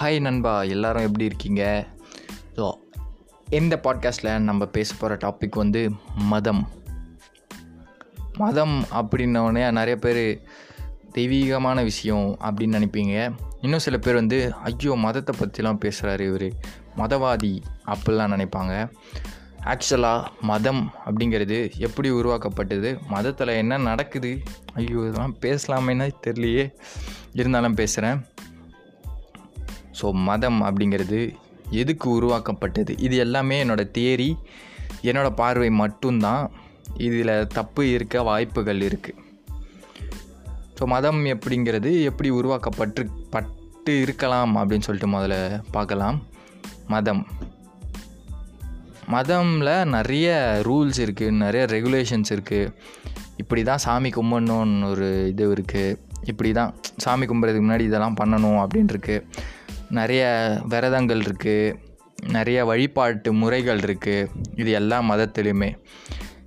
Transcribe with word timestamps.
Hi 0.00 0.20
நண்பா. 0.20 0.62
எல்லாரும் 0.62 1.02
எப்படி 1.02 1.24
இருக்கீங்க? 1.24 1.86
ஸோ 2.56 2.72
இந்த 3.50 3.80
பாட்காஸ்ட்டில் 3.82 4.38
நம்ம 4.38 4.66
பேச 4.66 4.94
போகிற 4.98 5.30
டாபிக் 5.30 5.56
வந்து 5.56 5.90
மதம். 6.14 6.68
மதம் 8.32 8.84
அப்படின்னோடனே 8.92 9.70
நிறைய 9.70 9.96
பேர் 9.96 10.42
தெய்வீகமான 11.12 11.82
விஷயம் 11.82 12.38
அப்படின்னு 12.44 12.76
நினைப்பீங்க. 12.78 13.34
இன்னும் 13.60 13.78
சில 13.78 13.98
பேர் 13.98 14.14
வந்து 14.14 14.54
ஐயோ 14.54 14.94
மதத்தை 14.94 15.34
பற்றிலாம் 15.38 15.80
பேசுகிறாரு 15.84 16.20
இவர். 16.20 16.48
மதவாதி 16.96 17.62
அப்படிலாம் 17.86 18.34
நினைப்பாங்க. 18.34 18.90
ஆக்சுவலாக 19.64 20.24
மதம் 20.40 20.92
அப்படிங்கிறது 21.06 21.76
எப்படி 21.76 22.10
உருவாக்கப்பட்டது? 22.10 22.98
மதத்தில் 23.08 23.58
என்ன 23.62 23.76
நடக்குது? 23.76 24.42
ஐயோ 24.74 24.98
இதெல்லாம் 24.98 25.36
பேசலாமேன்னு 25.40 26.10
தெரியலையே. 26.26 26.72
இருந்தாலும் 27.32 27.74
பேசுகிறேன் 27.74 28.24
ஸோ 29.98 30.06
மதம் 30.28 30.60
அப்படிங்கிறது 30.68 31.20
எதுக்கு 31.82 32.06
உருவாக்கப்பட்டது? 32.18 32.92
இது 33.06 33.16
எல்லாமே 33.24 33.56
என்னோடய 33.64 33.92
தியரி. 33.96 34.30
என்னோடய 35.08 35.38
பார்வை 35.40 35.70
மட்டும்தான். 35.82 36.44
இதில் 37.06 37.34
தப்பு 37.58 37.82
இருக்க 37.94 38.22
வாய்ப்புகள் 38.28 38.82
இருக்குது 38.88 39.22
ஸோ 40.78 40.84
மதம் 40.92 41.20
எப்படிங்கிறது 41.32 41.90
எப்படி 42.08 42.30
உருவாக்கப்பட்டு 42.38 43.02
பட்டு 43.34 43.92
இருக்கலாம் 44.04 44.52
அப்படின்னு 44.60 44.86
சொல்லிட்டு 44.86 45.10
முதல்ல 45.14 45.36
பார்க்கலாம். 45.76 46.16
மதம். 46.94 47.22
மதமில் 49.14 49.74
நிறைய 49.96 50.28
ரூல்ஸ் 50.68 50.98
இருக்குது 51.04 51.38
நிறைய 51.44 51.62
ரெகுலேஷன்ஸ் 51.74 52.30
இருக்குது 52.36 52.72
இப்படி 53.42 53.62
தான் 53.62 53.82
சாமி 53.84 54.10
கும்பிடணுன்னு 54.16 54.88
ஒரு 54.92 55.08
இது 55.32 55.44
இருக்குது 55.54 55.98
இப்படி 56.30 56.50
தான் 56.58 56.70
சாமி 57.04 57.24
கும்பிட்றதுக்கு 57.30 57.66
முன்னாடி 57.66 57.86
இதெல்லாம் 57.88 58.18
பண்ணணும் 58.20 58.60
அப்படின்ட்டுருக்கு 58.62 59.16
நிறைய 59.90 60.22
விரதங்கள் 60.68 61.20
இருக்குது 61.20 61.74
நிறைய 62.32 62.64
வழிபாட்டு 62.64 63.32
முறைகள் 63.32 63.78
இருக்குது 63.78 64.28
இது 64.56 64.70
எல்லா 64.70 65.00
மதத்துலேயுமே 65.00 65.76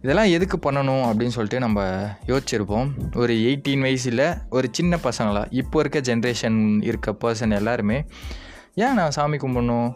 இதெல்லாம் 0.01 0.29
எதுக்கு 0.29 0.71
பண்ணணும் 0.71 1.03
அப்படின்னு 1.05 1.27
சொல்லிட்டு 1.27 1.59
நம்ம 1.59 2.07
யோசிச்சிருப்போம். 2.27 2.89
ஒரு 3.15 3.33
எயிட்டீன் 3.33 3.79
வயசில் 3.79 4.37
ஒரு 4.49 4.67
சின்ன 4.71 4.99
பசங்களாக 5.03 5.47
இப்போ 5.49 5.79
இருக்க 5.79 5.99
ஜென்ரேஷன் 5.99 6.83
இருக்க 6.83 7.11
பர்சன் 7.11 7.55
எல்லாருமே 7.55 8.05
ஏன் 8.75 8.93
நான் 8.93 9.11
சாமி 9.11 9.37
கும்பிடணும்? 9.37 9.95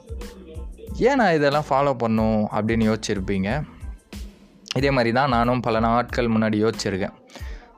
ஏன் 0.98 1.16
நான் 1.16 1.34
இதெல்லாம் 1.34 1.68
ஃபாலோ 1.70 1.94
பண்ணும் 1.94 2.48
அப்படின்னு 2.48 2.88
யோசிச்சிருப்பீங்க. 2.90 3.64
இதே 4.76 4.92
மாதிரி 4.92 5.14
தான் 5.14 5.30
நானும் 5.30 5.60
பல 5.60 5.80
நாட்கள் 5.80 6.30
முன்னாடி 6.30 6.58
யோசிச்சிருக்கேன். 6.66 7.14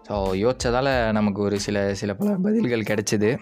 ஸோ 0.10 0.14
யோசித்ததால் 0.14 1.12
நமக்கு 1.12 1.42
ஒரு 1.42 1.60
சில 1.60 1.94
சில 1.94 2.14
பல 2.14 2.36
பதில்கள் 2.44 2.82
கிடைச்சிது. 2.82 3.38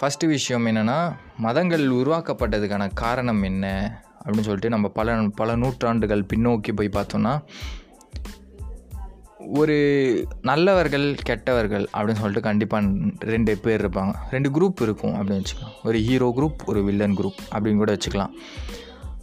ஃபஸ்ட்டு 0.00 0.26
விஷயம் 0.26 0.66
என்னென்னா 0.66 1.12
மதங்கள் 1.36 1.88
உருவாக்கப்பட்டதுக்கான 1.88 2.90
காரணம் 2.94 3.42
என்ன? 3.42 3.92
அப்படின்னு 4.24 4.40
சொல்லிட்டு 4.40 4.68
நம்ம 4.68 4.88
பல 4.88 5.28
பல 5.34 5.56
நூற்றாண்டுகள் 5.56 6.26
பின்னோக்கி 6.34 6.72
போய் 6.74 6.90
பார்த்தோன்னா 6.92 7.42
ஒரு 9.54 10.26
நல்லவர்கள் 10.42 11.14
கெட்டவர்கள் 11.22 11.88
அப்படின்னு 11.94 12.12
சொல்லிட்டு 12.12 12.40
கண்டிப்பாக 12.40 12.86
ரெண்டு 13.18 13.56
பேர் 13.56 13.88
இருப்பாங்க. 13.88 14.14
ரெண்டு 14.30 14.50
குரூப் 14.50 14.82
இருக்கும் 14.82 15.14
அப்படின்னு 15.14 15.32
வச்சுக்கலாம். 15.32 15.76
ஒரு 15.84 15.98
ஹீரோ 15.98 16.32
குரூப் 16.36 16.64
ஒரு 16.64 16.84
வில்லன் 16.84 17.16
குரூப் 17.16 17.38
அப்படின்னு 17.52 17.76
கூட 17.76 17.94
வச்சுக்கலாம். 17.94 18.30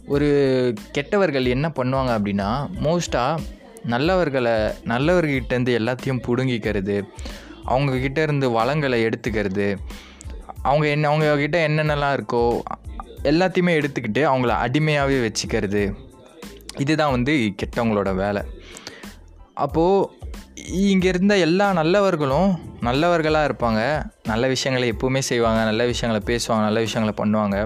ஒரு 0.06 0.74
கெட்டவர்கள் 0.92 1.44
என்ன 1.44 1.72
பண்ணுவாங்க 1.76 2.18
அப்படின்னா 2.18 2.68
மோஸ்ட்டாக 2.82 3.38
நல்லவர்களை 3.86 4.74
நல்லவர்கிட்டேருந்து 4.84 5.72
எல்லாத்தையும் 5.78 6.22
பிடுங்கிக்கிறது 6.28 7.02
அவங்கக்கிட்ட 7.66 8.22
இருந்து 8.22 8.50
வளங்களை 8.50 9.06
எடுத்துக்கிறது 9.06 9.76
அவங்க 10.70 10.86
என்ன 10.94 11.08
அவங்கக்கிட்ட 11.10 11.58
என்னென்னலாம் 11.68 12.16
இருக்கோ 12.18 12.42
எல்லாத்தையுமே 13.30 13.72
எடுத்துக்கிட்டு 13.78 14.22
அவங்கள 14.32 14.52
அடிமையாகவே 14.64 15.18
வச்சுக்கிறது 15.26 15.82
இதுதான் 16.82 17.14
வந்து 17.16 17.32
கெட்டவங்களோட 17.60 18.10
வேலை. 18.14 18.42
அப்போது 19.64 20.10
இங்கே 20.90 21.08
இருந்த 21.08 21.34
எல்லா 21.46 21.66
நல்லவர்களும் 21.72 22.50
நல்லவர்களாக 22.80 23.48
இருப்பாங்க. 23.48 23.80
நல்ல 24.30 24.44
விஷயங்களை 24.54 24.86
எப்போவுமே 24.92 25.20
செய்வாங்க 25.30 25.60
நல்ல 25.70 25.82
விஷயங்களை 25.92 26.20
பேசுவாங்க 26.30 26.64
நல்ல 26.68 26.80
விஷயங்களை 26.80 27.14
பண்ணுவாங்க. 27.20 27.56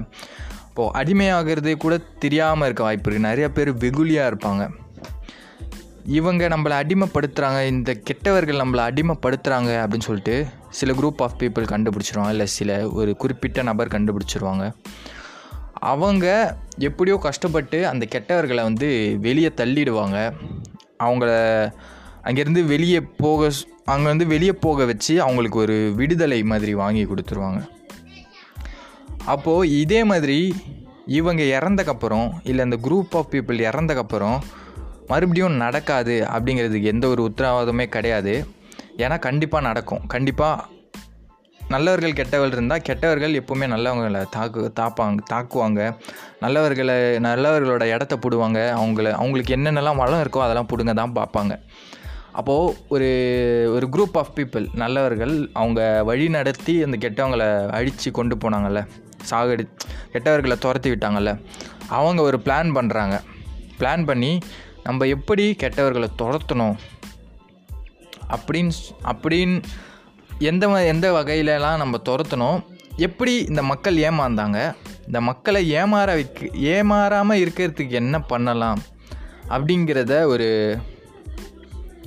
இப்போது 0.68 0.92
அடிமையாகிறது 1.00 1.72
கூட 1.84 1.94
தெரியாமல் 2.24 2.66
இருக்க 2.66 2.82
வாய்ப்பு 2.82 3.08
இருக்குது 3.10 3.28
நிறைய 3.28 3.46
பேர் 3.56 3.70
வெகுலியாக 3.84 4.30
இருப்பாங்க. 4.30 4.64
இவங்க 6.04 6.48
நம்மளை 6.48 6.82
அடிமைப்படுத்துகிறாங்க 6.82 7.66
இந்த 7.66 7.94
கெட்டவர்கள் 7.94 8.56
நம்மளை 8.56 8.84
அடிமைப்படுத்துகிறாங்க 8.88 9.70
அப்படின்னு 9.82 10.00
சொல்லிட்டு 10.00 10.46
சில 10.70 10.92
குரூப் 10.92 11.22
ஆஃப் 11.22 11.32
பீப்புள் 11.38 11.72
கண்டுபிடிச்சிருவாங்க. 11.72 12.28
இல்லை 12.28 12.46
சில 12.46 12.88
ஒரு 12.88 13.16
குறிப்பிட்ட 13.16 13.62
நபர் 13.62 13.88
கண்டுபிடிச்சிருவாங்க. 13.88 14.72
அவங்க 15.72 16.56
எப்படியோ 16.78 17.16
கஷ்டப்பட்டு 17.16 17.86
அந்த 17.86 18.06
கெட்டவர்களை 18.10 18.62
வந்து 18.62 19.16
வெளியே 19.20 19.48
தள்ளிடுவாங்க. 19.48 20.32
அவங்கள 20.98 21.30
அங்கேருந்து 22.24 22.64
வெளியே 22.64 23.00
போக 23.00 23.50
அங்கேருந்து 23.86 24.26
வெளியே 24.26 24.52
போக 24.52 24.84
வச்சு 24.84 25.22
அவங்களுக்கு 25.22 25.58
ஒரு 25.58 25.92
விடுதலை 25.96 26.42
மாதிரி 26.42 26.74
வாங்கி 26.74 27.04
கொடுத்துருவாங்க. 27.04 27.68
அப்போது 29.24 29.80
இதே 29.80 30.04
மாதிரி 30.04 30.54
இவங்க 31.06 31.42
இறந்தக்கப்புறம் 31.42 32.30
இல்லை 32.42 32.64
அந்த 32.64 32.78
குரூப் 32.82 33.16
ஆஃப் 33.16 33.26
பீப்புள் 33.30 33.64
இறந்தக்கப்புறம் 33.70 34.38
மறுபடியும் 35.12 35.62
நடக்காது 35.64 36.16
அப்படிங்கிறதுக்கு 36.34 36.92
எந்த 36.94 37.06
ஒரு 37.08 37.22
உத்தரவாதமே 37.30 37.86
கிடையாது. 37.96 38.34
ஏன்னா 39.02 39.16
கண்டிப்பாக 39.28 39.66
நடக்கும். 39.68 40.02
கண்டிப்பாக 40.14 40.70
நல்லவர்கள் 41.60 42.16
கெட்டவர்கள் 42.18 42.56
இருந்தால் 42.56 42.84
கெட்டவர்கள் 42.88 43.36
எப்போவுமே 43.40 43.66
நல்லவங்களை 43.74 44.22
தாக்கு 44.36 44.62
தாப்பாங்க 44.80 45.22
தாக்குவாங்க. 45.32 45.80
நல்லவர்களை 46.44 46.96
நல்லவர்களோட 47.26 47.84
இடத்த 47.94 48.14
போடுவாங்க. 48.16 48.60
அவங்கள 48.80 49.10
அவங்களுக்கு 49.20 49.56
என்னென்னலாம் 49.56 50.00
வளம் 50.02 50.22
இருக்கோ 50.24 50.42
அதெல்லாம் 50.46 50.70
பிடுங்க 50.72 50.94
தான் 51.00 51.16
பார்ப்பாங்க 51.18 51.54
அப்போது 52.40 52.74
ஒரு 52.94 53.08
ஒரு 53.76 53.86
குரூப் 53.94 54.16
ஆஃப் 54.20 54.34
பீப்புள் 54.36 54.66
நல்லவர்கள் 54.82 55.34
அவங்க 55.60 55.80
வழி 56.10 56.26
நடத்தி 56.36 56.74
அந்த 56.86 56.96
கெட்டவங்களை 57.04 57.48
அழித்து 57.78 58.10
கொண்டு 58.10 58.36
போனாங்கல்ல 58.42 58.80
சாகடி 59.30 59.64
கெட்டவர்களை 60.14 60.56
துரத்தி 60.58 60.90
விட்டாங்கல்ல 60.90 61.32
அவங்க 61.98 62.20
ஒரு 62.22 62.38
பிளான் 62.46 62.70
பண்ணுறாங்க 62.78 63.16
பிளான் 63.80 64.04
பண்ணி 64.04 64.32
நம்ம 64.84 65.04
எப்படி 65.04 65.56
கெட்டவர்களை 65.58 66.08
துரத்தணும் 66.18 66.76
அப்படின்னு 68.30 68.70
அப்படின்னு 69.04 69.62
எந்த 70.38 70.68
எந்த 70.68 71.12
வகையிலலாம் 71.12 71.76
நம்ம 71.76 71.96
துரத்தணும் 72.04 72.62
எப்படி 72.96 73.36
இந்த 73.36 73.62
மக்கள் 73.62 73.96
ஏமாந்தாங்க? 73.96 74.74
இந்த 75.06 75.20
மக்களை 75.20 75.72
ஏமாற 75.72 76.04
வைக்க 76.04 76.46
ஏமாறாமல் 76.46 77.48
இருக்கிறதுக்கு 77.48 77.90
என்ன 77.90 78.20
பண்ணலாம்? 78.20 78.78
அப்படிங்கிறத 79.48 80.24
ஒரு 80.24 80.78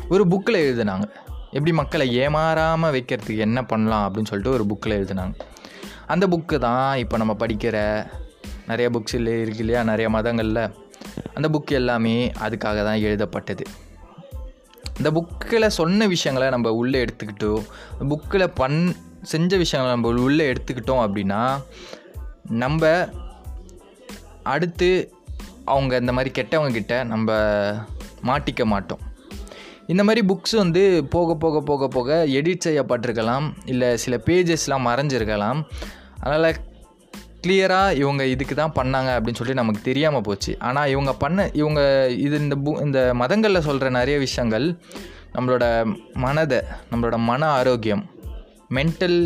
ஒரு 0.09 0.27
புக்கில் 0.27 0.49
எழுதுனாங்க. 0.49 1.03
எப்படி 1.51 1.73
மக்களை 1.73 2.17
ஏமாறாமல் 2.17 2.91
வைக்கிறதுக்கு 2.91 3.37
என்ன 3.37 3.63
பண்ணலாம்? 3.63 4.13
அப்படின்னு 4.13 4.25
சொல்லிட்டு 4.25 4.53
ஒரு 4.53 4.65
புக்கில் 4.65 4.99
எழுதுனாங்க. 4.99 5.39
அந்த 6.07 6.27
புக்கு 6.27 6.57
தான் 6.57 6.97
இப்போ 6.97 7.17
நம்ம 7.17 7.35
படிக்கிற 7.39 8.05
நிறைய 8.67 8.89
புக்ஸ் 8.93 9.15
இல்லை 9.15 9.41
இருக்கு 9.41 9.59
இல்லையா? 9.59 9.83
நிறைய 9.83 10.09
மதங்களில். 10.09 10.69
அந்த 11.33 11.47
புக் 11.49 11.71
எல்லாமே 11.71 12.31
அதுக்காக 12.39 12.83
தான் 12.83 12.99
எழுதப்பட்டது. 12.99 13.65
இந்த 14.97 15.11
புக்கில் 15.11 15.67
சொன்ன 15.67 16.07
விஷயங்களை 16.07 16.51
நம்ம 16.51 16.71
உள்ளே 16.71 17.05
எடுத்துக்கிட்டோம் 17.05 17.63
புக்கில் 17.99 18.51
பண் 18.55 18.95
செஞ்ச 19.21 19.57
விஷயங்களை 19.57 20.01
நம்ம 20.01 20.21
உள்ளே 20.21 20.51
எடுத்துக்கிட்டோம் 20.51 21.03
அப்படின்னா 21.05 21.63
நம்ம 22.49 23.09
அடுத்து 24.43 25.13
அவங்க 25.65 25.95
இந்த 25.95 26.11
மாதிரி 26.11 26.41
கெட்டவங்க 26.41 26.71
கிட்ட 26.71 27.03
நம்ம 27.03 27.31
மாட்டிக்க 28.23 28.63
மாட்டோம். 28.63 28.99
இந்த 29.87 30.03
மாதிரி 30.03 30.27
புக்ஸ் 30.27 30.55
வந்து 30.55 31.05
போக 31.05 31.35
போக 31.35 31.61
போக 31.61 31.87
போக 31.87 32.25
எடிட் 32.27 32.65
செய்யப்பட்டிருக்கலாம் 32.65 33.51
இல்லை 33.65 33.97
சில 33.97 34.21
பேஜஸ்லாம் 34.25 34.87
மறைஞ்சிருக்கலாம். 34.89 35.63
அதனால் 36.19 36.55
கிளியராக 37.45 37.97
இவங்க 38.01 38.23
இதுக்கு 38.33 38.55
தான் 38.55 38.75
பண்ணாங்க 38.77 39.09
அப்படின்னு 39.15 39.39
சொல்லி 39.39 39.55
நமக்கு 39.61 39.81
தெரியாமல் 39.89 40.25
போச்சு. 40.27 40.51
ஆனால் 40.67 40.91
இவங்க 40.93 41.11
பண்ண 41.23 41.49
இவங்க 41.61 41.81
இது 42.25 42.35
இந்த 42.43 42.55
பூ 42.65 42.71
இந்த 42.85 42.99
மதங்களில் 43.21 43.65
சொல்கிற 43.67 43.89
நிறைய 43.99 44.17
விஷயங்கள் 44.25 44.65
நம்மளோட 45.35 45.65
மனதை 46.25 46.59
நம்மளோட 46.91 47.15
மன 47.29 47.41
ஆரோக்கியம் 47.59 48.03
மென்டல் 48.77 49.19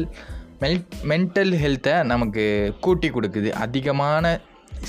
மெல் 0.62 0.80
மென்டல் 1.10 1.52
ஹெல்த்தை 1.64 1.96
நமக்கு 2.12 2.44
கூட்டி 2.86 3.10
கொடுக்குது. 3.10 3.50
அதிகமான 3.66 4.32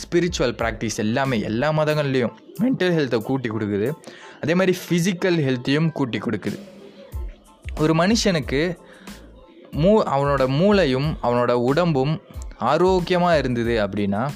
ஸ்பிரிச்சுவல் 0.00 0.54
ப்ராக்டிஸ் 0.60 0.98
எல்லாமே 1.04 1.36
எல்லா 1.50 1.68
மதங்கள்லேயும் 1.78 2.34
மென்டல் 2.62 2.94
ஹெல்த்தை 2.96 3.18
கூட்டி 3.28 3.48
கொடுக்குது. 3.50 3.88
அதே 4.42 4.54
மாதிரி 4.54 4.74
ஃபிசிக்கல் 4.82 5.38
ஹெல்த்தையும் 5.46 5.88
கூட்டி 5.98 6.18
கொடுக்குது. 6.18 6.58
ஒரு 7.82 7.94
மனுஷனுக்கு 8.02 8.62
மூ 9.82 9.92
அவனோட 10.14 10.42
மூளையும் 10.58 11.08
அவனோட 11.26 11.52
உடம்பும் 11.70 12.14
ஆரோக்கியமாக 12.60 13.38
இருந்தது 13.38 13.86
அப்படின்னா 13.86 14.28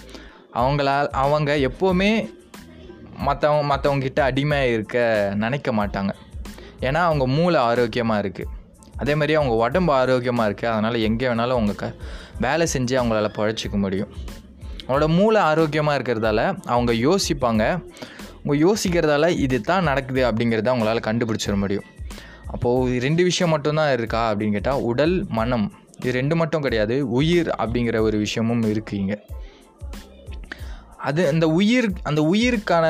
அவங்களால் 0.52 1.08
அவங்க 1.10 1.54
எப்போவுமே 1.54 2.10
மற்றவங்க 3.26 3.64
மற்றவங்கக்கிட்ட 3.70 4.20
அடிமையாக 4.20 4.68
இருக்க 4.68 5.32
நினைக்க 5.34 5.72
மாட்டாங்க. 5.72 6.12
ஏன்னா 6.80 6.94
அவங்க 6.94 7.26
மூளை 7.26 7.60
ஆரோக்கியமாக 7.60 8.22
இருக்குது 8.22 8.52
அதே 8.96 9.14
மாதிரி 9.14 9.34
அவங்க 9.34 9.54
உடம்பு 9.54 9.92
ஆரோக்கியமாக 9.92 10.48
இருக்குது 10.50 10.70
அதனால் 10.70 10.94
எங்கே 10.94 11.26
வேணாலும் 11.26 11.56
அவங்க 11.58 11.72
க 11.72 11.94
வேலை 12.40 12.66
செஞ்சு 12.72 12.94
அவங்களால 13.00 13.28
பழச்சிக்க 13.36 13.76
முடியும். 13.76 14.08
அவங்களோட 14.86 15.06
மூளை 15.08 15.40
ஆரோக்கியமாக 15.40 15.98
இருக்கிறதால 15.98 16.40
அவங்க 16.64 16.92
யோசிப்பாங்க. 16.92 17.62
அவங்க 18.36 18.54
யோசிக்கிறதால 18.66 19.28
இது 19.28 19.60
தான் 19.60 19.82
நடக்குது 19.82 20.30
அப்படிங்கிறத 20.30 20.70
அவங்களால 20.72 21.00
கண்டுபிடிச்சிட 21.06 21.56
முடியும். 21.56 21.84
அப்போது 22.46 23.00
ரெண்டு 23.00 23.22
விஷயம் 23.22 23.50
மட்டும்தான் 23.50 23.92
இருக்கா 23.92 24.32
அப்படின்னு 24.32 24.52
கேட்டால் 24.52 24.80
உடல் 24.80 25.26
மனம். 25.28 25.72
இது 26.04 26.12
ரெண்டு 26.12 26.36
மட்டும் 26.36 26.62
கிடையாது. 26.62 26.96
உயிர் 27.10 27.48
அப்படிங்கிற 27.62 27.98
ஒரு 28.00 28.16
விஷயமும் 28.18 28.64
இருக்குது 28.72 29.00
இங்கே. 29.02 29.18
அது 30.96 31.22
அந்த 31.28 31.46
உயிர் 31.60 31.88
அந்த 32.02 32.20
உயிருக்கான 32.32 32.86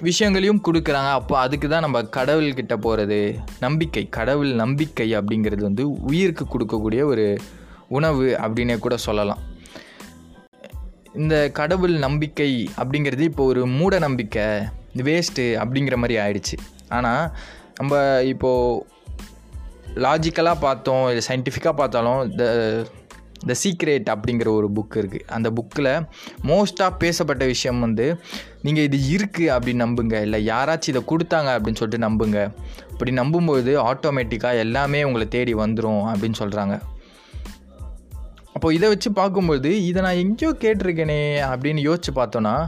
விஷயங்களையும் 0.00 0.62
கொடுக்குறாங்க. 0.66 1.10
அப்போ 1.18 1.34
அதுக்கு 1.38 1.68
தான் 1.68 1.84
நம்ம 1.86 2.00
கடவுள்கிட்ட 2.16 2.74
போகிறது 2.76 3.18
நம்பிக்கை 3.60 4.04
கடவுள் 4.08 4.50
நம்பிக்கை 4.62 5.08
அப்படிங்கிறது 5.18 5.62
வந்து 5.62 5.84
உயிருக்கு 6.10 6.44
கொடுக்கக்கூடிய 6.44 7.04
ஒரு 7.04 7.26
உணவு 7.88 8.26
அப்படின்னே 8.42 8.78
கூட 8.78 8.96
சொல்லலாம். 8.96 9.42
இந்த 11.12 11.36
கடவுள் 11.60 11.94
நம்பிக்கை 12.06 12.50
அப்படிங்கிறது 12.80 13.20
இப்போ 13.20 13.44
ஒரு 13.44 13.66
மூட 13.66 13.98
நம்பிக்கை 13.98 14.48
வேஸ்ட்டு 15.06 15.46
அப்படிங்கிற 15.62 15.96
மாதிரி 15.96 16.16
ஆயிடுச்சு. 16.24 16.58
ஆனால் 16.88 17.24
நம்ம 17.78 18.22
இப்போது 18.32 18.82
லாஜிக்கலாக 19.96 20.56
பார்த்தோம் 20.60 21.08
இல்லை 21.08 21.22
சயின்டிஃபிக்காக 21.28 21.72
பார்த்தாலும் 21.72 22.34
த 22.34 22.44
த 23.46 23.54
சீக்ரெட் 23.62 24.06
அப்படிங்கிற 24.14 24.48
ஒரு 24.48 24.70
புக் 24.76 24.94
இருக்குது 24.94 25.26
அந்த 25.26 25.50
புக்கில் 25.50 25.90
மோஸ்ட்டாக 26.42 26.96
பேசப்பட்ட 26.98 27.44
விஷயம் 27.44 27.80
வந்து 27.80 28.20
நீங்கள் 28.62 28.88
இது 28.90 28.98
இருக்குது 29.16 29.56
அப்படின்னு 29.56 29.82
நம்புங்க. 29.84 30.20
இல்லை 30.20 30.46
யாராச்சும் 30.46 30.88
இதை 30.88 31.02
கொடுத்தாங்க 31.06 31.50
அப்படின்னு 31.56 31.74
சொல்லிட்டு 31.74 32.08
நம்புங்க. 32.08 32.54
அப்படி 32.92 33.10
நம்பும்போது 33.12 33.72
ஆட்டோமேட்டிக்காக 33.92 34.58
எல்லாமே 34.58 35.04
உங்களை 35.04 35.28
தேடி 35.28 35.54
வந்துடும் 35.54 36.02
அப்படின்னு 36.12 36.34
சொல்கிறாங்க 36.38 36.80
அப்போது 38.52 38.74
இதை 38.74 38.88
வச்சு 38.88 39.12
பார்க்கும்போது 39.12 39.86
இதை 39.86 40.02
நான் 40.02 40.14
எங்கேயோ 40.14 40.52
கேட்டிருக்கேனே 40.60 41.18
அப்படின்னு 41.54 41.82
யோசிச்சு 41.88 42.10
பார்த்தோன்னா 42.14 42.66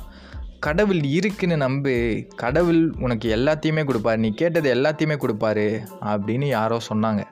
கடவுள் 0.66 1.02
இருக்குன்னு 1.16 1.56
நம்பு. 1.64 1.94
கடவுள் 2.42 2.80
உனக்கு 3.04 3.26
எல்லாத்தையுமே 3.36 3.82
கொடுப்பாரு. 3.88 4.16
நீ 4.16 4.30
கேட்டது 4.40 4.68
எல்லாத்தையுமே 4.74 5.16
கொடுப்பாரு 5.24 5.66
அப்படின்னு 6.12 6.46
யாரோ 6.48 6.78
சொன்னாங்க. 6.90 7.22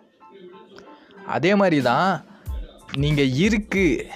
அதே 1.37 1.53
மாதிரி 1.61 1.79
தான் 1.91 2.11
நீங்கள் 3.05 3.33
இருக்குது 3.45 4.07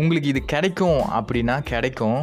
உங்களுக்கு 0.00 0.28
இது 0.34 0.42
கிடைக்கும் 0.52 1.02
அப்படின்னா 1.18 1.56
கிடைக்கும். 1.72 2.20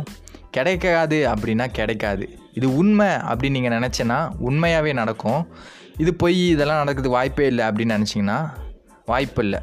கிடைக்காது 0.56 1.18
அப்படின்னா 1.34 1.66
கிடைக்காது. 1.80 2.26
இது 2.54 2.68
உண்மை 2.82 3.10
அப்படின்னு 3.32 3.58
நீங்கள் 3.58 3.76
நினச்சேன்னா 3.78 4.20
உண்மையாகவே 4.48 4.94
நடக்கும். 5.02 5.42
இது 6.04 6.12
பொய் 6.24 6.42
இதெல்லாம் 6.56 6.82
நடக்குது 6.84 7.10
வாய்ப்பே 7.18 7.46
இல்லை 7.52 7.64
அப்படின்னு 7.68 7.98
நினச்சிங்கன்னா 7.98 8.40
வாய்ப்பு 9.12 9.44
இல்லை. 9.44 9.60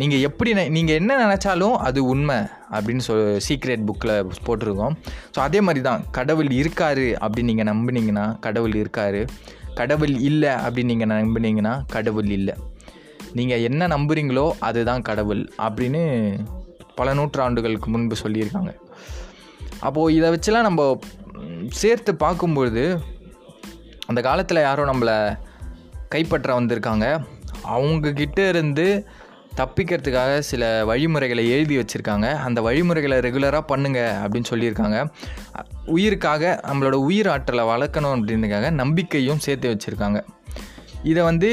நீங்கள் 0.00 0.24
எப்படி 0.28 0.50
நீங்கள் 0.76 0.98
என்ன 1.00 1.12
நினச்சாலும் 1.24 1.76
அது 1.88 2.00
உண்மை. 2.14 2.38
அப்படின்னு 2.74 3.04
சொல் 3.06 3.24
சீக்ரெட் 3.46 3.84
புக்கில் 3.88 4.14
போட்டிருக்கோம். 4.46 4.94
ஸோ 5.34 5.38
அதே 5.38 5.60
மாதிரி 5.60 5.82
தான் 5.88 6.04
கடவுள் 6.10 6.50
இருக்காரு 6.60 7.06
அப்படின்னு 7.24 7.50
நீங்கள் 7.52 7.70
நம்புனீங்கன்னா 7.72 8.24
கடவுள் 8.46 8.74
இருக்காரு. 8.82 9.22
கடவுள் 9.80 10.14
இல்லை 10.28 10.52
அப்படின்னு 10.64 10.92
நீங்கள் 10.92 11.12
நம்புனீங்கன்னா 11.12 11.74
கடவுள் 11.96 12.30
இல்லை. 12.38 12.54
நீங்கள் 13.38 13.64
என்ன 13.68 13.88
நம்புறீங்களோ 13.94 14.46
அதுதான் 14.68 15.02
கடவுள் 15.02 15.42
அப்படின்னு 15.66 16.02
பல 16.94 17.14
நூற்றாண்டுகளுக்கு 17.14 17.88
முன்பு 17.94 18.16
சொல்லியிருக்காங்க. 18.24 18.72
அப்போது 19.80 20.14
இதை 20.14 20.28
வச்சுலாம் 20.34 20.68
நம்ம 20.68 20.82
சேர்த்து 21.80 22.14
பார்க்கும்பொழுது 22.14 22.84
அந்த 24.06 24.20
காலத்தில் 24.20 24.66
யாரோ 24.68 24.82
நம்மளை 24.84 25.16
கைப்பற்ற 26.08 26.50
வந்திருக்காங்க. 26.58 27.06
அவங்கக்கிட்ட 27.74 28.40
இருந்து 28.48 28.86
தப்பிக்கிறதுக்காக 29.56 30.38
சில 30.38 30.84
வழிமுறைகளை 30.84 31.50
எழுதி 31.50 31.76
வச்சுருக்காங்க. 31.76 32.34
அந்த 32.46 32.60
வழிமுறைகளை 32.60 33.18
ரெகுலராக 33.18 33.60
பண்ணுங்க 33.60 34.00
அப்படின்னு 34.22 34.50
சொல்லியிருக்காங்க. 34.50 34.98
உயிருக்காக 35.86 36.60
நம்மளோட 36.68 36.92
உயிர் 36.92 37.28
ஆற்றலை 37.28 37.64
வளர்க்கணும் 37.64 38.14
அப்படின்றதுக்காக 38.16 38.70
நம்பிக்கையும் 38.70 39.38
சேர்த்து 39.38 39.76
வச்சுருக்காங்க. 39.76 40.20
இதை 41.02 41.22
வந்து 41.22 41.50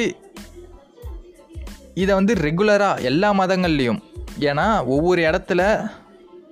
இதை 1.93 2.15
வந்து 2.15 2.33
ரெகுலராக 2.33 3.01
எல்லா 3.01 3.29
மதங்கள்லேயும் 3.33 4.01
ஏன்னா 4.39 4.85
ஒவ்வொரு 4.85 5.21
இடத்துல 5.21 5.61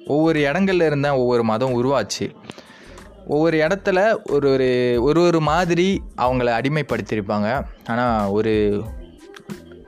ஒவ்வொரு 0.06 0.40
இடங்கள்ல 0.40 0.86
இருந்தால் 0.86 1.20
ஒவ்வொரு 1.24 1.44
மதம் 1.44 1.76
உருவாச்சு. 1.80 2.28
ஒவ்வொரு 3.28 3.58
இடத்துல 3.58 4.00
ஒரு 4.32 4.48
ஒரு 4.52 4.70
ஒரு 5.04 5.22
ஒரு 5.22 5.40
மாதிரி 5.40 6.02
அவங்கள 6.18 6.50
அடிமைப்படுத்தியிருப்பாங்க. 6.60 7.50
ஆனால் 7.88 8.30
ஒரு 8.30 8.84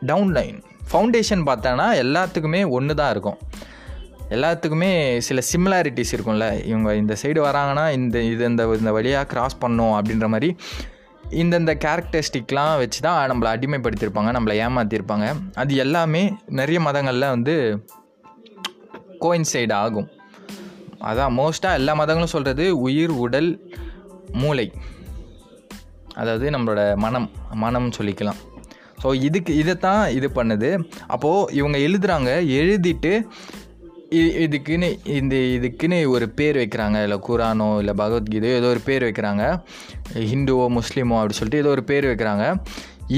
டவுன் 0.06 0.32
லைன் 0.32 0.64
ஃபவுண்டேஷன் 0.94 1.44
பார்த்தோன்னா 1.50 1.86
எல்லாத்துக்குமே 2.04 2.64
ஒன்று 2.78 2.96
தான் 3.02 3.12
இருக்கும். 3.16 3.38
எல்லாத்துக்குமே 4.36 4.92
சில 5.28 5.40
சிமிலாரிட்டிஸ் 5.52 6.12
இருக்கும்ல. 6.16 6.46
இவங்க 6.72 6.90
இந்த 7.02 7.14
சைடு 7.22 7.40
வராங்கன்னா 7.48 7.86
இந்த 7.98 8.18
இது 8.32 8.44
இந்த 8.52 8.64
இந்த 8.80 8.92
வழியாக 8.98 9.30
கிராஸ் 9.32 9.62
பண்ணோம் 9.64 9.96
அப்படின்ற 9.98 10.28
மாதிரி 10.34 10.50
இந்தந்த 11.42 11.72
கேரக்டரிஸ்டிக்லாம் 11.86 12.74
வச்சு 12.82 13.00
தான் 13.06 13.20
நம்மளை 13.32 13.50
அடிமைப்படுத்தியிருப்பாங்க 13.56 14.32
நம்மளை 14.38 14.56
ஏமாற்றிருப்பாங்க 14.66 15.28
அது 15.62 15.76
எல்லாமே 15.84 16.24
நிறைய 16.60 16.80
மதங்களில் 16.88 17.32
வந்து 17.36 17.56
கோயின்சைடு 19.26 19.74
ஆகும். 19.84 20.10
அதான் 21.10 21.36
மோஸ்ட்டாக 21.40 21.80
எல்லா 21.82 21.94
மதங்களும் 22.02 22.34
சொல்கிறது 22.36 22.66
உயிர் 22.88 23.14
உடல் 23.26 23.52
மூளை. 24.42 24.68
அதாவது 26.22 26.48
நம்மளோட 26.56 26.82
மனம் 27.06 27.30
மனம்னு 27.64 27.98
சொல்லிக்கலாம். 28.00 28.42
ஸோ 29.04 29.10
இதுக்கு 29.28 29.52
இதைத்தான் 29.62 30.04
இது 30.18 30.30
பண்ணுது. 30.36 30.72
அப்போது 31.16 31.54
இவங்க 31.60 31.78
எழுதுகிறாங்க 31.88 32.32
எழுதிட்டு 32.62 33.14
இதுக்குன்னு 34.46 34.88
இந்த 35.18 35.36
இதுக்குன்னு 35.56 35.98
ஒரு 36.16 36.26
பேர் 36.40 36.58
வைக்கிறாங்க. 36.62 36.98
இல்லை 37.04 37.18
குரானோ 37.28 37.68
இல்லை 37.82 37.94
பகவத்கீதையோ 38.02 38.58
ஏதோ 38.60 38.68
ஒரு 38.74 38.82
பேர் 38.88 39.04
வைக்கிறாங்க. 39.04 39.44
ஹிந்துவோ 40.32 40.66
முஸ்லீமோ 40.78 41.16
அப்படின்னு 41.20 41.40
சொல்லிட்டு 41.40 41.62
ஏதோ 41.64 41.72
ஒரு 41.76 41.84
பேர் 41.92 42.08
வைக்கிறாங்க. 42.10 42.46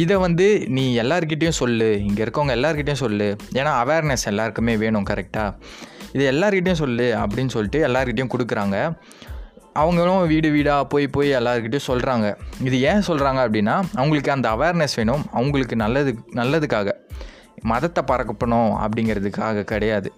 இதை 0.03 0.15
வந்து 0.25 0.45
நீ 0.77 0.85
எல்லாருக்கிட்டேயும் 1.01 1.59
சொல்லு. 1.61 1.89
இங்கே 2.05 2.23
இருக்கவங்க 2.25 2.55
எல்லார்கிட்டேயும் 2.59 3.03
சொல்லு. 3.05 3.27
ஏன்னா 3.59 3.73
அவேர்னஸ் 3.81 4.25
எல்லாருக்குமே 4.31 4.75
வேணும் 4.83 5.07
கரெக்டாக 5.11 5.51
இது 6.15 6.25
எல்லாருக்கிட்டேயும் 6.31 6.83
சொல்லு 6.83 7.07
அப்படின்னு 7.21 7.53
சொல்லிட்டு 7.55 7.79
எல்லாருக்கிட்டேயும் 7.87 8.33
கொடுக்குறாங்க. 8.35 8.77
அவங்களும் 9.75 10.27
வீடு 10.27 10.49
வீடாக 10.51 10.83
போய் 10.85 11.07
போய் 11.15 11.29
எல்லாருக்கிட்டையும் 11.33 11.87
சொல்கிறாங்க 11.87 12.27
இது 12.63 12.77
ஏன் 12.81 13.05
சொல்கிறாங்க 13.07 13.39
அப்படின்னா 13.45 13.73
அவங்களுக்கு 13.93 14.31
அந்த 14.31 14.47
அவேர்னஸ் 14.49 14.95
வேணும். 14.95 15.23
அவங்களுக்கு 15.31 15.75
நல்லது 15.75 16.11
நல்லதுக்காக. 16.33 16.91
மதத்தை 17.61 18.03
பறக்கப்பணும் 18.07 18.71
அப்படிங்கிறதுக்காக 18.85 19.63
கிடையாது. 19.63 20.09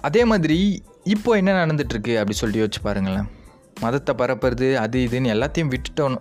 அதே 0.00 0.24
மாதிரி 0.24 0.58
இப்போ 1.04 1.32
என்ன 1.32 1.66
நடந்துட்டுருக்கு 1.66 2.14
அப்படி 2.14 2.32
சொல்லிட்டு 2.32 2.66
யோசிச்சு 2.66 2.82
பாருங்களேன். 2.82 3.28
மதத்தை 3.80 4.14
பரப்புறது 4.18 4.68
அது 4.74 4.98
இதுன்னு 5.10 5.32
எல்லாத்தையும் 5.36 5.72
விட்டுட்டோம் 5.74 6.16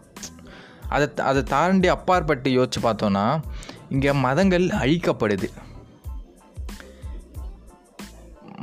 அதை 0.89 1.07
அதை 1.23 1.43
தாண்டி 1.43 1.87
அப்பாற்பட்டு 1.87 2.49
யோசிச்சு 2.49 2.79
பார்த்தோன்னா 2.83 3.25
இங்கே 3.89 4.11
மதங்கள் 4.27 4.65
அழிக்கப்படுது. 4.83 5.49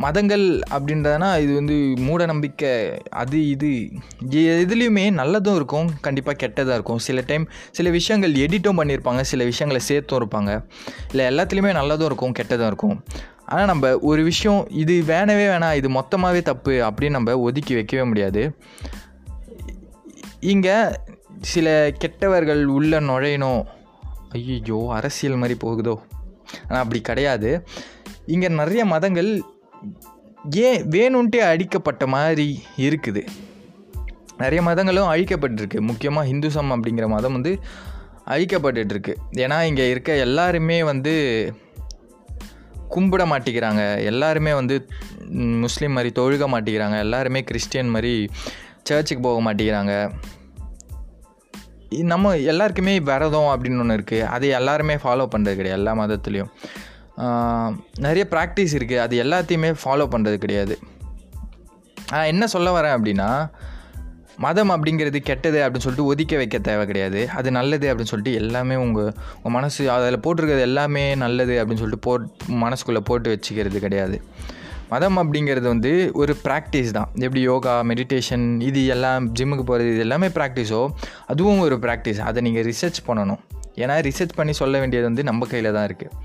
மதங்கள் 0.01 0.61
அப்படின்றதுனா 0.71 1.41
இது 1.41 1.55
வந்து 1.55 1.95
மூட 1.97 2.27
நம்பிக்கை 2.27 2.97
அது 3.11 3.49
இது. 3.49 3.83
எ- 4.33 4.63
எதுலேயுமே 4.63 5.11
நல்லதும் 5.11 5.55
இருக்கும் 5.55 5.91
கண்டிப்பாக 6.01 6.47
கெட்டதாக 6.47 6.73
இருக்கும். 6.73 6.99
சில 6.99 7.23
டைம் 7.27 7.49
சில 7.71 7.91
விஷயங்கள் 7.91 8.33
எடிட்டும் 8.33 8.77
பண்ணியிருப்பாங்க 8.77 9.21
சில 9.21 9.45
விஷயங்களை 9.45 9.87
சேர்த்தும் 9.89 10.23
இருப்பாங்க. 10.23 10.65
இல்லை 11.11 11.35
எல்லாத்துலேயுமே 11.35 11.75
நல்லதும் 11.75 12.05
இருக்கும் 12.05 12.33
கெட்டதாக 12.39 12.67
இருக்கும். 12.67 13.05
ஆனால் 13.45 13.67
நம்ம 13.67 13.99
ஒரு 13.99 14.23
விஷயம் 14.23 14.67
இது 14.71 15.05
வேணவே 15.07 15.47
வேணாம் 15.49 15.75
இது 15.75 15.89
மொத்தமாகவே 15.89 16.43
தப்பு 16.43 16.71
அப்படின்னு 16.71 17.11
நம்ம 17.11 17.39
ஒதுக்கி 17.39 17.75
வைக்கவே 17.75 18.05
முடியாது. 18.05 18.57
இங்கே 20.41 20.75
சில 21.41 21.93
கெட்டவர்கள் 21.99 22.67
உள்ளே 22.67 22.99
நுழையணும். 22.99 23.65
ஐயோ 24.31 24.87
அரசியல் 24.91 25.35
மாதிரி 25.35 25.55
போகுதோ. 25.55 26.01
ஆனால் 26.69 26.83
அப்படி 26.83 27.01
கிடையாது. 27.01 27.67
இங்கே 28.27 28.49
நிறைய 28.49 28.85
மதங்கள் 28.85 29.43
ஏன் 30.51 30.89
வேணும்ன்ட்டே 30.89 31.41
அடிக்கப்பட்ட 31.53 32.07
மாதிரி 32.07 32.63
இருக்குது. 32.77 33.23
நிறைய 34.39 34.63
மதங்களும் 34.63 35.11
அழிக்கப்பட்டிருக்கு. 35.13 35.81
முக்கியமாக 35.81 36.29
ஹிந்துசம் 36.29 36.71
அப்படிங்கிற 36.71 37.09
மதம் 37.09 37.33
வந்து 37.33 37.59
அழிக்கப்பட்டுருக்கு 38.27 39.15
ஏன்னா 39.37 39.63
இங்கே 39.63 39.91
இருக்க 39.91 40.17
எல்லாருமே 40.17 40.83
வந்து 40.83 41.15
கும்பிட 42.91 43.25
மாட்டேங்கிறாங்க 43.33 44.05
எல்லாருமே 44.05 44.53
வந்து 44.55 44.89
முஸ்லீம் 45.61 45.93
மாதிரி 45.93 46.23
தொழுக 46.23 46.47
மாட்டேங்கிறாங்க 46.55 46.99
எல்லாருமே 46.99 47.45
கிறிஸ்டியன் 47.45 47.89
மாதிரி 47.89 48.29
சர்ச்சுக்கு 48.83 49.23
போக 49.23 49.39
மாட்டேங்கிறாங்க 49.43 50.11
நம்ம 52.13 52.37
எல்லாருக்குமே 52.37 53.01
விரதம் 53.01 53.51
அப்படின்னு 53.51 53.79
ஒன்று 53.79 53.97
இருக்குது 53.97 54.27
அது 54.37 54.49
எல்லாருமே 54.49 54.95
ஃபாலோ 54.95 55.27
பண்ணுறது 55.37 55.55
கிடையாது. 55.55 55.83
எல்லா 55.83 55.93
மதத்துலேயும். 55.93 56.51
நிறைய 58.05 58.25
ப்ராக்டிஸ் 58.35 58.75
இருக்குது 58.79 59.03
அது 59.05 59.15
எல்லாத்தையுமே 59.25 59.71
ஃபாலோ 59.81 60.07
பண்ணுறது 60.15 60.37
கிடையாது. 60.45 60.75
நான் 62.13 62.31
என்ன 62.33 62.45
சொல்ல 62.55 62.69
வரேன் 62.77 62.95
அப்படின்னா 62.97 63.29
மதம் 64.45 64.73
அப்படிங்கிறது 64.75 65.19
கெட்டது 65.29 65.59
அப்படின்னு 65.65 65.87
சொல்லிட்டு 65.87 66.11
ஒதுக்க 66.13 66.35
வைக்க 66.41 66.59
தேவை 66.69 66.85
கிடையாது. 66.91 67.21
அது 67.39 67.49
நல்லது 67.57 67.87
அப்படின்னு 67.91 68.13
சொல்லிட்டு 68.13 68.39
எல்லாமே 68.43 68.77
உங்கள் 68.85 69.11
உங்கள் 69.37 69.55
மனசு 69.57 69.83
அதில் 69.95 70.23
போட்டிருக்கிறது 70.27 70.65
எல்லாமே 70.69 71.05
நல்லது 71.25 71.55
அப்படின்னு 71.61 71.83
சொல்லிட்டு 71.83 72.07
போட் 72.07 72.27
மனசுக்குள்ளே 72.65 73.03
போட்டு 73.11 73.35
வச்சுக்கிறது 73.35 73.81
கிடையாது. 73.87 74.19
மதம் 74.93 75.19
அப்படிங்கிறது 75.23 75.67
வந்து 75.73 75.93
ஒரு 76.21 76.33
ப்ராக்டிஸ் 76.47 76.95
தான். 76.99 77.11
எப்படி 77.27 77.43
யோகா 77.51 77.75
மெடிடேஷன் 77.91 78.47
இது 78.69 78.81
எல்லாம் 78.95 79.27
ஜிம்முக்கு 79.39 79.67
போகிறது 79.71 79.91
இது 79.95 80.05
எல்லாமே 80.07 80.31
ப்ராக்டிஸோ 80.39 80.81
அதுவும் 81.33 81.61
ஒரு 81.67 81.79
ப்ராக்டிஸ் 81.85 82.23
அதை 82.29 82.43
நீங்கள் 82.47 82.67
ரிசர்ச் 82.71 83.01
பண்ணணும். 83.09 83.43
ஏன்னா 83.83 83.97
ரிசர்ச் 84.09 84.35
பண்ணி 84.39 84.55
சொல்ல 84.63 84.79
வேண்டியது 84.85 85.07
வந்து 85.11 85.25
நம்ம 85.31 85.47
கையில் 85.53 85.75
தான் 85.77 85.87
இருக்குது 85.91 86.17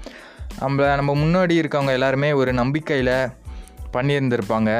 நம்மள 0.61 0.95
நம்ம 0.95 1.15
முன்னாடி 1.23 1.55
இருக்கவங்க 1.61 1.91
எல்லாருமே 1.99 2.31
ஒரு 2.41 2.53
நம்பிக்கையில் 2.53 3.15
பண்ணியிருந்திருப்பாங்க. 3.93 4.71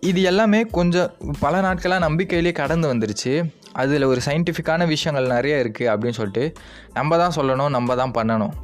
இது 0.00 0.22
எல்லாமே 0.22 0.62
கொஞ்சம் 0.78 1.12
பல 1.40 1.60
நாட்களாக 1.60 2.08
நம்பிக்கையிலே 2.08 2.52
கடந்து 2.52 2.86
வந்துருச்சு. 2.94 3.32
அதில் 3.72 4.04
ஒரு 4.04 4.20
சயின்டிஃபிக்கான 4.24 4.86
விஷயங்கள் 4.86 5.34
நிறைய 5.34 5.64
இருக்குது 5.64 5.90
அப்படின்னு 5.92 6.18
சொல்லிட்டு 6.18 6.44
நம்ம 6.92 7.16
தான் 7.16 7.36
சொல்லணும் 7.36 7.74
நம்ம 7.76 7.96
தான் 7.96 8.14
பண்ணணும். 8.18 8.54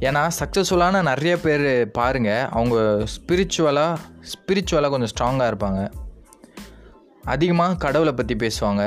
ஏன்னா 0.00 0.22
சக்ஸஸ்ஃபுல்லான 0.40 1.02
நிறைய 1.02 1.34
பேர் 1.40 1.90
பாருங்கள் 1.90 2.46
அவங்க 2.50 2.76
ஸ்பிரிச்சுவலாக 3.14 3.96
ஸ்பிரிச்சுவலாக 4.32 4.90
கொஞ்சம் 4.94 5.12
ஸ்ட்ராங்காக 5.14 5.50
இருப்பாங்க. 5.52 5.80
அதிகமாக 7.24 7.76
கடவுளை 7.76 8.12
பற்றி 8.12 8.34
பேசுவாங்க. 8.42 8.82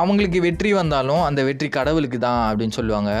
அவங்களுக்கு 0.00 0.40
வெற்றி 0.46 0.72
வந்தாலும் 0.80 1.22
அந்த 1.28 1.40
வெற்றி 1.48 1.68
கடவுளுக்கு 1.78 2.18
தான் 2.26 2.42
அப்படின்னு 2.48 2.78
சொல்லுவாங்க. 2.78 3.12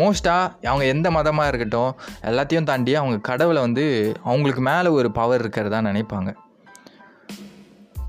மோஸ்ட்டாக 0.00 0.50
அவங்க 0.70 0.84
எந்த 0.94 1.08
மதமாக 1.16 1.50
இருக்கட்டும் 1.50 1.92
எல்லாத்தையும் 2.28 2.68
தாண்டி 2.68 2.92
அவங்க 3.00 3.16
கடவுளை 3.30 3.60
வந்து 3.66 3.84
அவங்களுக்கு 4.28 4.62
மேலே 4.70 4.90
ஒரு 4.98 5.08
பவர் 5.18 5.42
இருக்கிறதா 5.44 5.80
நினைப்பாங்க. 5.90 6.30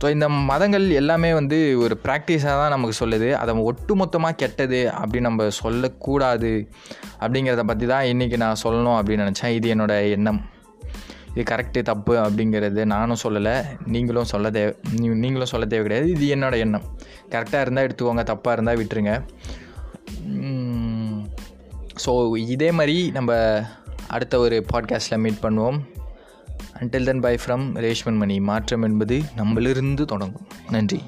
ஸோ 0.01 0.07
இந்த 0.15 0.27
மதங்கள் 0.49 0.85
எல்லாமே 0.99 1.29
வந்து 1.39 1.57
ஒரு 1.83 1.95
ப்ராக்டிஸாக 2.05 2.55
தான் 2.61 2.73
நமக்கு 2.75 2.95
சொல்லுது. 2.99 3.27
அதை 3.41 3.51
ஒட்டு 3.71 3.93
மொத்தமாக 4.01 4.39
கெட்டது 4.43 4.79
அப்படின்னு 4.99 5.29
நம்ம 5.29 5.49
சொல்லக்கூடாது 5.59 6.53
அப்படிங்கிறத 7.23 7.65
பற்றி 7.71 7.87
தான் 7.93 8.07
இன்றைக்கி 8.11 8.37
நான் 8.43 8.61
சொல்லணும் 8.63 8.97
அப்படின்னு 8.99 9.25
நினச்சேன். 9.25 9.55
இது 9.57 9.69
என்னோடய 9.75 10.15
எண்ணம். 10.15 10.39
இது 11.35 11.55
கரெக்டு 11.55 11.81
தப்பு 11.81 12.15
அப்படிங்கிறது 12.15 12.85
நானும் 12.85 13.21
சொல்லலை 13.23 13.63
நீங்களும் 13.85 14.25
சொல்ல 14.25 14.51
தேவை 14.51 14.75
நீங்களும் 14.95 15.45
சொல்ல 15.45 15.65
தேவை 15.65 15.87
கிடையாது. 15.87 16.21
இது 16.21 16.35
என்னோடய 16.35 16.57
எண்ணம். 16.57 16.83
கரெக்டாக 17.29 17.61
இருந்தால் 17.61 17.87
எடுத்துக்கோங்க 17.87 18.23
தப்பாக 18.31 18.51
இருந்தால் 18.51 18.77
விட்டுருங்க. 18.77 19.13
ஸோ 22.05 22.37
இதே 22.37 22.71
மாதிரி 22.71 23.11
நம்ம 23.11 23.61
அடுத்த 24.07 24.39
ஒரு 24.39 24.65
பாட்காஸ்ட்டில் 24.73 25.17
மீட் 25.17 25.41
பண்ணுவோம். 25.41 25.79
Until 26.79 27.03
then 27.03 27.19
bye 27.19 27.37
from 27.45 27.65
Reshman 27.75 28.17
Mani. 28.17 28.39
மாற்றம் 28.39 28.81
என்பது 28.81 29.21
நம்மளிருந்து 29.37 30.05
தொடங்கும். 30.05 30.47
நன்றி. 30.69 31.01